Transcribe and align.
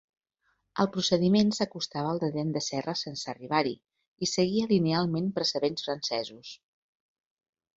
El 0.83 0.87
procediment 0.95 1.51
s’acostava 1.57 2.09
al 2.13 2.21
de 2.23 2.29
dent 2.37 2.55
de 2.55 2.63
serra 2.69 2.95
sense 3.01 3.29
arribar-hi, 3.35 3.75
i 4.27 4.31
seguia 4.33 4.71
linealment 4.73 5.29
precedents 5.37 5.89
francesos. 5.91 6.57